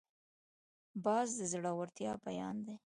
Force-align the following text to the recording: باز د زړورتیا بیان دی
باز 1.05 1.27
د 1.37 1.41
زړورتیا 1.51 2.11
بیان 2.25 2.55
دی 2.65 2.75